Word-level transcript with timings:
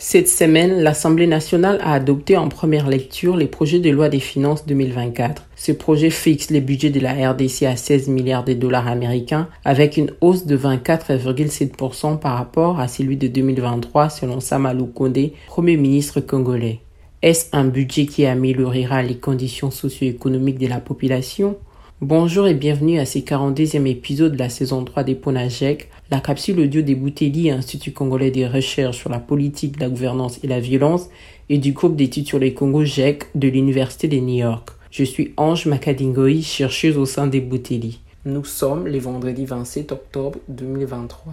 Cette 0.00 0.28
semaine, 0.28 0.80
l'Assemblée 0.80 1.26
nationale 1.26 1.80
a 1.82 1.92
adopté 1.92 2.36
en 2.36 2.48
première 2.48 2.88
lecture 2.88 3.36
les 3.36 3.48
projets 3.48 3.80
de 3.80 3.90
loi 3.90 4.08
des 4.08 4.20
finances 4.20 4.64
2024. 4.64 5.42
Ce 5.56 5.72
projet 5.72 6.10
fixe 6.10 6.50
les 6.50 6.60
budgets 6.60 6.90
de 6.90 7.00
la 7.00 7.32
RDC 7.32 7.64
à 7.64 7.74
16 7.74 8.06
milliards 8.06 8.44
de 8.44 8.52
dollars 8.52 8.86
américains 8.86 9.48
avec 9.64 9.96
une 9.96 10.12
hausse 10.20 10.46
de 10.46 10.56
24,7% 10.56 12.20
par 12.20 12.38
rapport 12.38 12.78
à 12.78 12.86
celui 12.86 13.16
de 13.16 13.26
2023 13.26 14.08
selon 14.08 14.38
Samalou 14.38 14.86
Kondé, 14.86 15.32
Premier 15.48 15.76
ministre 15.76 16.20
congolais. 16.20 16.78
Est-ce 17.20 17.46
un 17.50 17.64
budget 17.64 18.06
qui 18.06 18.24
améliorera 18.24 19.02
les 19.02 19.16
conditions 19.16 19.72
socio-économiques 19.72 20.60
de 20.60 20.68
la 20.68 20.78
population? 20.78 21.56
Bonjour 22.00 22.46
et 22.46 22.54
bienvenue 22.54 23.00
à 23.00 23.04
ce 23.04 23.18
42e 23.18 23.84
épisode 23.86 24.34
de 24.34 24.38
la 24.38 24.48
saison 24.48 24.84
3 24.84 25.02
des 25.02 25.16
Ponajek, 25.16 25.88
la 26.12 26.20
capsule 26.20 26.60
audio 26.60 26.80
des 26.80 26.94
Boutelli, 26.94 27.50
Institut 27.50 27.90
congolais 27.90 28.30
des 28.30 28.46
recherches 28.46 28.98
sur 28.98 29.10
la 29.10 29.18
politique, 29.18 29.80
la 29.80 29.88
gouvernance 29.88 30.38
et 30.44 30.46
la 30.46 30.60
violence, 30.60 31.10
et 31.48 31.58
du 31.58 31.72
groupe 31.72 31.96
d'études 31.96 32.28
sur 32.28 32.38
les 32.38 32.54
Congo 32.54 32.84
GEC 32.84 33.24
de 33.34 33.48
l'Université 33.48 34.06
de 34.06 34.18
New 34.18 34.36
York. 34.36 34.68
Je 34.92 35.02
suis 35.02 35.34
Ange 35.36 35.66
Makadingoï, 35.66 36.40
chercheuse 36.44 36.96
au 36.96 37.04
sein 37.04 37.26
des 37.26 37.40
Boutelli. 37.40 37.98
Nous 38.24 38.44
sommes 38.44 38.86
les 38.86 39.00
vendredis 39.00 39.46
27 39.46 39.90
octobre 39.90 40.38
2023. 40.46 41.32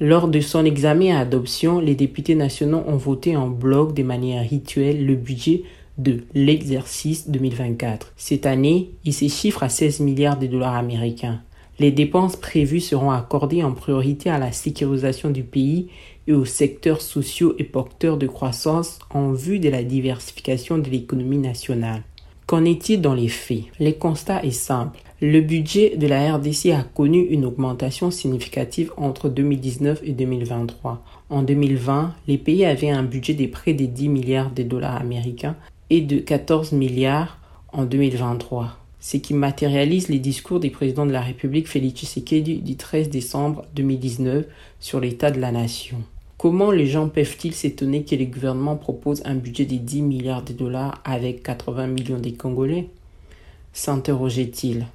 Lors 0.00 0.26
de 0.26 0.40
son 0.40 0.64
examen 0.64 1.14
à 1.14 1.20
adoption, 1.20 1.78
les 1.78 1.94
députés 1.94 2.34
nationaux 2.34 2.82
ont 2.88 2.96
voté 2.96 3.36
en 3.36 3.46
bloc 3.46 3.94
de 3.94 4.02
manière 4.02 4.42
rituelle 4.42 5.06
le 5.06 5.14
budget 5.14 5.62
de 6.02 6.24
l'exercice 6.34 7.28
2024. 7.28 8.12
Cette 8.16 8.46
année, 8.46 8.90
il 9.04 9.12
se 9.12 9.28
chiffre 9.28 9.62
à 9.62 9.68
16 9.68 10.00
milliards 10.00 10.38
de 10.38 10.46
dollars 10.46 10.76
américains. 10.76 11.42
Les 11.78 11.90
dépenses 11.90 12.36
prévues 12.36 12.80
seront 12.80 13.10
accordées 13.10 13.62
en 13.62 13.72
priorité 13.72 14.30
à 14.30 14.38
la 14.38 14.52
sécurisation 14.52 15.30
du 15.30 15.42
pays 15.42 15.88
et 16.26 16.32
aux 16.32 16.44
secteurs 16.44 17.00
sociaux 17.00 17.54
et 17.58 17.64
porteurs 17.64 18.16
de 18.16 18.26
croissance 18.26 18.98
en 19.10 19.32
vue 19.32 19.58
de 19.58 19.68
la 19.68 19.82
diversification 19.82 20.78
de 20.78 20.88
l'économie 20.88 21.38
nationale. 21.38 22.02
Qu'en 22.46 22.64
est-il 22.64 23.00
dans 23.00 23.14
les 23.14 23.28
faits? 23.28 23.64
Le 23.78 23.92
constat 23.92 24.44
est 24.44 24.50
simple. 24.50 24.98
Le 25.22 25.40
budget 25.40 25.96
de 25.96 26.06
la 26.06 26.34
RDC 26.34 26.70
a 26.70 26.82
connu 26.82 27.20
une 27.20 27.44
augmentation 27.44 28.10
significative 28.10 28.92
entre 28.96 29.28
2019 29.28 30.00
et 30.02 30.12
2023. 30.12 31.04
En 31.28 31.42
2020, 31.42 32.14
les 32.26 32.38
pays 32.38 32.64
avaient 32.64 32.90
un 32.90 33.02
budget 33.02 33.34
de 33.34 33.46
près 33.46 33.74
de 33.74 33.86
10 33.86 34.08
milliards 34.08 34.50
de 34.50 34.62
dollars 34.62 35.00
américains 35.00 35.56
de 35.90 36.18
14 36.20 36.70
milliards 36.70 37.38
en 37.72 37.84
2023, 37.84 38.78
ce 39.00 39.16
qui 39.16 39.34
matérialise 39.34 40.08
les 40.08 40.20
discours 40.20 40.60
du 40.60 40.70
président 40.70 41.04
de 41.04 41.10
la 41.10 41.20
République 41.20 41.66
Félix 41.66 42.00
Tshisekedi 42.00 42.58
du 42.58 42.76
13 42.76 43.10
décembre 43.10 43.66
2019 43.74 44.46
sur 44.78 45.00
l'état 45.00 45.32
de 45.32 45.40
la 45.40 45.50
nation. 45.50 45.96
Comment 46.38 46.70
les 46.70 46.86
gens 46.86 47.08
peuvent-ils 47.08 47.54
s'étonner 47.54 48.04
que 48.04 48.14
le 48.14 48.26
gouvernement 48.26 48.76
propose 48.76 49.20
un 49.24 49.34
budget 49.34 49.64
de 49.64 49.76
10 49.76 50.02
milliards 50.02 50.44
de 50.44 50.52
dollars 50.52 51.02
avec 51.04 51.42
80 51.42 51.88
millions 51.88 52.20
de 52.20 52.30
Congolais? 52.30 52.86
s'interrogeait-il. 53.72 54.86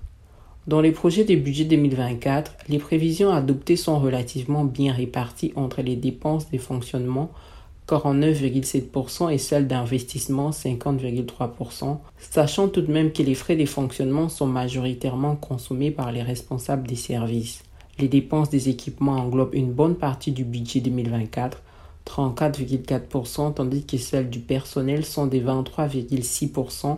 Dans 0.67 0.81
les 0.81 0.91
projets 0.91 1.23
de 1.25 1.35
budget 1.35 1.65
2024, 1.65 2.55
les 2.69 2.79
prévisions 2.79 3.31
adoptées 3.31 3.75
sont 3.75 3.99
relativement 3.99 4.63
bien 4.65 4.93
réparties 4.93 5.53
entre 5.55 5.81
les 5.81 5.95
dépenses 5.95 6.49
de 6.51 6.57
fonctionnement 6.57 7.31
49,7% 7.87 9.31
et 9.31 9.37
celle 9.37 9.67
d'investissement 9.67 10.49
50,3%, 10.49 11.97
sachant 12.17 12.67
tout 12.67 12.81
de 12.81 12.91
même 12.91 13.11
que 13.11 13.21
les 13.21 13.35
frais 13.35 13.55
de 13.55 13.65
fonctionnement 13.65 14.27
sont 14.29 14.47
majoritairement 14.47 15.35
consommés 15.35 15.91
par 15.91 16.11
les 16.11 16.23
responsables 16.23 16.87
des 16.87 16.95
services. 16.95 17.63
Les 17.99 18.07
dépenses 18.07 18.49
des 18.49 18.69
équipements 18.69 19.17
englobent 19.17 19.55
une 19.55 19.71
bonne 19.71 19.95
partie 19.95 20.31
du 20.31 20.43
budget 20.43 20.81
2024, 20.81 21.61
34,4%, 22.05 23.53
tandis 23.53 23.85
que 23.85 23.97
celles 23.97 24.29
du 24.29 24.39
personnel 24.39 25.05
sont 25.05 25.27
des 25.27 25.41
23,6% 25.41 26.97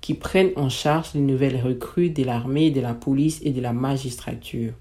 qui 0.00 0.14
prennent 0.14 0.52
en 0.56 0.68
charge 0.68 1.14
les 1.14 1.20
nouvelles 1.20 1.60
recrues 1.60 2.10
de 2.10 2.22
l'armée, 2.22 2.70
de 2.70 2.80
la 2.80 2.94
police 2.94 3.40
et 3.42 3.50
de 3.50 3.60
la 3.60 3.72
magistrature. 3.72 4.72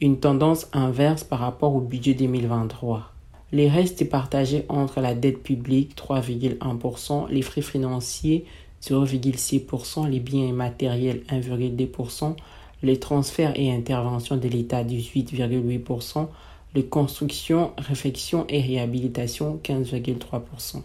Une 0.00 0.20
tendance 0.20 0.68
inverse 0.72 1.24
par 1.24 1.40
rapport 1.40 1.74
au 1.74 1.80
budget 1.80 2.14
2023. 2.14 3.12
Les 3.50 3.70
restes 3.70 4.06
partagés 4.10 4.66
entre 4.68 5.00
la 5.00 5.14
dette 5.14 5.42
publique 5.42 5.96
3,1%, 5.96 7.28
les 7.30 7.40
frais 7.40 7.62
financiers 7.62 8.44
0,6%, 8.82 10.06
les 10.06 10.20
biens 10.20 10.46
immatériels 10.46 11.22
1,2%, 11.30 12.36
les 12.82 13.00
transferts 13.00 13.58
et 13.58 13.72
interventions 13.72 14.36
de 14.36 14.48
l'État 14.48 14.84
18,8%, 14.84 16.26
les 16.74 16.84
constructions, 16.84 17.72
réfections 17.78 18.44
et 18.50 18.60
réhabilitation 18.60 19.58
15,3%. 19.64 20.82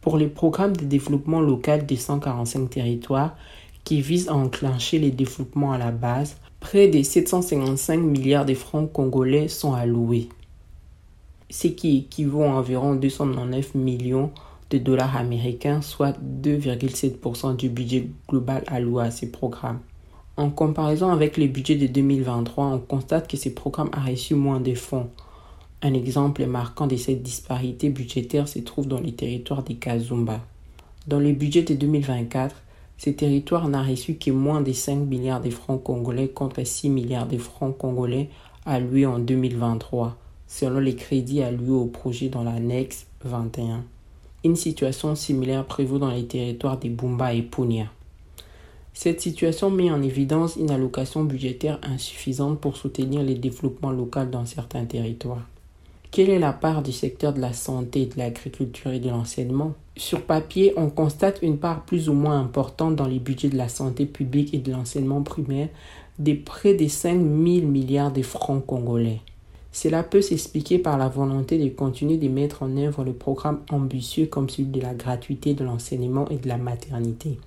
Pour 0.00 0.16
les 0.16 0.28
programmes 0.28 0.76
de 0.76 0.86
développement 0.86 1.42
local 1.42 1.84
des 1.84 1.96
145 1.96 2.70
territoires 2.70 3.36
qui 3.84 4.00
visent 4.00 4.28
à 4.28 4.34
enclencher 4.34 4.98
les 4.98 5.10
développements 5.10 5.72
à 5.72 5.78
la 5.78 5.90
base, 5.90 6.38
près 6.58 6.88
de 6.88 7.02
755 7.02 7.98
milliards 7.98 8.46
de 8.46 8.54
francs 8.54 8.90
congolais 8.90 9.48
sont 9.48 9.74
alloués 9.74 10.30
ce 11.50 11.68
qui 11.68 11.98
équivaut 11.98 12.42
à 12.42 12.48
environ 12.48 12.94
299 12.94 13.74
millions 13.74 14.30
de 14.70 14.78
dollars 14.78 15.16
américains, 15.16 15.80
soit 15.80 16.16
2,7% 16.42 17.56
du 17.56 17.70
budget 17.70 18.10
global 18.28 18.64
alloué 18.66 19.04
à 19.04 19.10
ces 19.10 19.30
programmes. 19.30 19.80
En 20.36 20.50
comparaison 20.50 21.08
avec 21.08 21.36
les 21.36 21.48
budgets 21.48 21.76
de 21.76 21.86
2023, 21.86 22.66
on 22.66 22.78
constate 22.78 23.28
que 23.28 23.36
ces 23.36 23.54
programmes 23.54 23.90
ont 23.96 24.10
reçu 24.10 24.34
moins 24.34 24.60
de 24.60 24.74
fonds. 24.74 25.08
Un 25.82 25.94
exemple 25.94 26.44
marquant 26.46 26.86
de 26.86 26.96
cette 26.96 27.22
disparité 27.22 27.88
budgétaire 27.88 28.46
se 28.46 28.58
trouve 28.58 28.86
dans 28.86 29.00
les 29.00 29.12
territoires 29.12 29.62
des 29.62 29.76
Kazumba. 29.76 30.40
Dans 31.06 31.18
le 31.18 31.32
budget 31.32 31.62
de 31.62 31.74
2024, 31.74 32.54
ces 32.98 33.14
territoires 33.14 33.68
n'ont 33.68 33.82
reçu 33.82 34.16
que 34.16 34.30
moins 34.30 34.60
de 34.60 34.72
5 34.72 34.96
milliards 34.96 35.40
de 35.40 35.50
francs 35.50 35.82
congolais 35.82 36.28
contre 36.28 36.64
6 36.64 36.90
milliards 36.90 37.28
de 37.28 37.38
francs 37.38 37.76
congolais 37.78 38.28
alloués 38.66 39.06
en 39.06 39.18
2023 39.18 40.18
selon 40.48 40.80
les 40.80 40.96
crédits 40.96 41.42
alloués 41.42 41.78
au 41.78 41.86
projet 41.86 42.28
dans 42.28 42.42
l'annexe 42.42 43.06
21. 43.24 43.84
Une 44.44 44.56
situation 44.56 45.14
similaire 45.14 45.64
prévaut 45.64 45.98
dans 45.98 46.10
les 46.10 46.26
territoires 46.26 46.78
des 46.78 46.88
Bumba 46.88 47.34
et 47.34 47.42
Punia. 47.42 47.86
Cette 48.94 49.20
situation 49.20 49.70
met 49.70 49.92
en 49.92 50.02
évidence 50.02 50.56
une 50.56 50.70
allocation 50.70 51.22
budgétaire 51.22 51.78
insuffisante 51.82 52.58
pour 52.58 52.76
soutenir 52.76 53.22
les 53.22 53.36
développements 53.36 53.92
locaux 53.92 54.24
dans 54.24 54.46
certains 54.46 54.86
territoires. 54.86 55.46
Quelle 56.10 56.30
est 56.30 56.38
la 56.38 56.52
part 56.52 56.82
du 56.82 56.90
secteur 56.90 57.34
de 57.34 57.40
la 57.40 57.52
santé, 57.52 58.06
de 58.06 58.16
l'agriculture 58.16 58.90
et 58.90 58.98
de 58.98 59.10
l'enseignement? 59.10 59.74
Sur 59.96 60.22
papier, 60.22 60.72
on 60.76 60.88
constate 60.88 61.40
une 61.42 61.58
part 61.58 61.84
plus 61.84 62.08
ou 62.08 62.14
moins 62.14 62.40
importante 62.40 62.96
dans 62.96 63.06
les 63.06 63.18
budgets 63.18 63.50
de 63.50 63.58
la 63.58 63.68
santé 63.68 64.06
publique 64.06 64.54
et 64.54 64.58
de 64.58 64.72
l'enseignement 64.72 65.22
primaire 65.22 65.68
de 66.18 66.32
près 66.32 66.74
de 66.74 66.88
5 66.88 67.12
000 67.12 67.66
milliards 67.66 68.12
de 68.12 68.22
francs 68.22 68.64
congolais. 68.64 69.20
Cela 69.72 70.02
peut 70.02 70.22
s'expliquer 70.22 70.78
par 70.78 70.98
la 70.98 71.08
volonté 71.08 71.58
de 71.58 71.68
continuer 71.68 72.16
de 72.16 72.28
mettre 72.28 72.62
en 72.62 72.76
œuvre 72.76 73.04
le 73.04 73.12
programme 73.12 73.60
ambitieux 73.70 74.26
comme 74.26 74.48
celui 74.48 74.68
de 74.68 74.80
la 74.80 74.94
gratuité 74.94 75.54
de 75.54 75.64
l'enseignement 75.64 76.28
et 76.30 76.36
de 76.36 76.48
la 76.48 76.56
maternité. 76.56 77.38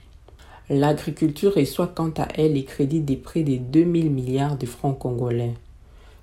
L'agriculture 0.70 1.56
reçoit 1.56 1.88
quant 1.88 2.14
à 2.18 2.28
elle 2.36 2.54
les 2.54 2.64
crédits 2.64 3.02
de 3.02 3.16
près 3.16 3.44
de 3.44 3.58
2000 3.58 4.10
milliards 4.10 4.58
de 4.58 4.66
francs 4.66 4.98
congolais. 4.98 5.54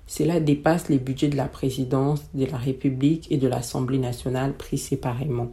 Cela 0.07 0.39
dépasse 0.39 0.89
les 0.89 0.97
budgets 0.97 1.27
de 1.27 1.37
la 1.37 1.45
présidence, 1.45 2.21
de 2.33 2.45
la 2.45 2.57
République 2.57 3.31
et 3.31 3.37
de 3.37 3.47
l'Assemblée 3.47 3.99
nationale 3.99 4.53
pris 4.53 4.79
séparément. 4.79 5.49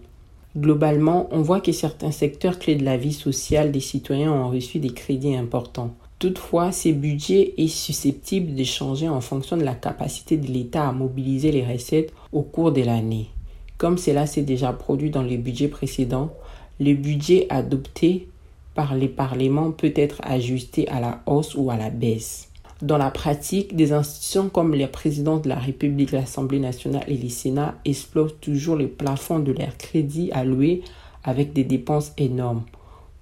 Globalement, 0.57 1.29
on 1.33 1.43
voit 1.43 1.61
que 1.61 1.73
certains 1.73 2.11
secteurs 2.11 2.59
clés 2.59 2.77
de 2.77 2.85
la 2.85 2.97
vie 2.97 3.13
sociale 3.13 3.71
des 3.71 3.81
citoyens 3.81 4.33
ont 4.33 4.49
reçu 4.49 4.79
des 4.79 4.95
crédits 4.95 5.37
importants. 5.37 5.95
Toutefois, 6.19 6.73
ces 6.73 6.93
budgets 6.93 7.53
est 7.59 7.69
susceptible 7.69 8.55
de 8.55 8.65
changer 8.65 9.09
en 9.09 9.21
fonction 9.21 9.59
de 9.59 9.65
la 9.65 9.75
capacité 9.75 10.39
de 10.39 10.47
l'État 10.47 10.89
à 10.89 10.93
mobiliser 10.93 11.53
les 11.53 11.67
recettes 11.67 12.13
au 12.33 12.43
cours 12.43 12.73
de 12.73 12.81
l'année. 12.81 13.29
Comme 13.77 13.99
cela 13.99 14.27
s'est 14.27 14.43
déjà 14.43 14.73
produit 14.73 15.11
dans 15.11 15.23
les 15.23 15.37
budgets 15.37 15.69
précédents, 15.69 16.33
le 16.81 16.95
budget 16.95 17.47
adopté 17.51 18.29
par 18.75 18.95
les 18.95 19.09
parlements 19.09 19.73
peut 19.73 19.93
être 19.95 20.21
ajusté 20.23 20.89
à 20.89 21.01
la 21.01 21.23
hausse 21.27 21.55
ou 21.55 21.71
à 21.71 21.77
la 21.77 21.91
baisse. 21.91 22.49
Dans 22.81 22.99
la 22.99 23.11
pratique, 23.11 23.77
des 23.77 23.93
institutions 23.93 24.49
comme 24.49 24.75
les 24.75 24.87
présidents 24.87 25.39
de 25.39 25.49
la 25.49 25.59
République, 25.59 26.13
l'Assemblée 26.13 26.61
nationale 26.61 27.05
et 27.09 27.17
les 27.17 27.31
Sénats 27.31 27.75
explosent 27.85 28.37
toujours 28.41 28.77
les 28.77 28.87
plafonds 28.87 29.39
de 29.39 29.53
leurs 29.53 29.77
crédits 29.77 30.31
alloués 30.33 30.83
avec 31.25 31.53
des 31.53 31.65
dépenses 31.65 32.13
énormes. 32.17 32.65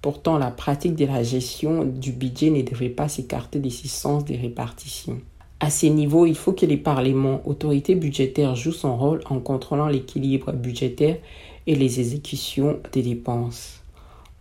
Pourtant, 0.05 0.37
la 0.37 0.51
pratique 0.51 0.93
de 0.93 1.07
la 1.07 1.23
gestion 1.23 1.83
du 1.83 2.11
budget 2.11 2.51
ne 2.51 2.61
devrait 2.61 2.89
pas 2.89 3.07
s'écarter 3.07 3.57
des 3.57 3.71
sens 3.71 4.23
des 4.23 4.35
répartitions. 4.37 5.19
À 5.59 5.71
ces 5.71 5.89
niveaux, 5.89 6.27
il 6.27 6.35
faut 6.35 6.53
que 6.53 6.67
les 6.67 6.77
parlements, 6.77 7.41
autorités 7.45 7.95
budgétaires, 7.95 8.55
jouent 8.55 8.71
son 8.71 8.95
rôle 8.95 9.21
en 9.31 9.39
contrôlant 9.39 9.87
l'équilibre 9.87 10.51
budgétaire 10.51 11.17
et 11.65 11.73
les 11.73 11.99
exécutions 11.99 12.77
des 12.91 13.01
dépenses. 13.01 13.81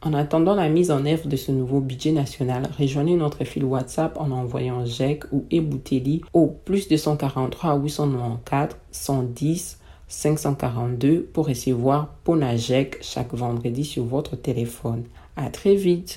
En 0.03 0.13
attendant 0.13 0.55
la 0.55 0.69
mise 0.69 0.91
en 0.91 1.07
œuvre 1.07 1.29
de 1.29 1.37
ce 1.37 1.51
nouveau 1.51 1.81
budget 1.81 2.13
national, 2.13 2.69
rejoignez 2.79 3.17
notre 3.17 3.45
fil 3.45 3.65
WhatsApp 3.65 4.19
en 4.21 4.33
envoyant 4.33 4.85
GEC 4.85 5.25
ou 5.33 5.47
Ebouteli 5.51 6.21
au 6.35 6.49
plus 6.49 6.89
243 6.89 7.79
894 7.79 8.77
110 8.91 9.79
542 10.09 11.23
pour 11.33 11.49
recevoir 11.49 12.09
Ponajek 12.25 12.99
chaque 13.01 13.33
vendredi 13.33 13.87
sur 13.87 14.05
votre 14.05 14.37
téléphone. 14.37 15.05
À 15.37 15.51
très 15.51 15.75
vite! 15.75 16.13